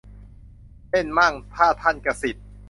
[0.89, 2.35] เล่นมั่ง: ถ้าท่านกษิต